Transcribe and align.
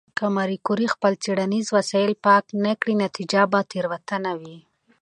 که 0.17 0.25
ماري 0.35 0.57
کوري 0.67 0.87
خپل 0.95 1.13
څېړنیز 1.23 1.67
وسایل 1.77 2.13
پاک 2.25 2.45
نه 2.65 2.73
کړي، 2.79 2.93
نتیجه 3.05 3.41
به 3.51 3.59
تېروتنه 3.71 4.31
وي. 4.41 4.57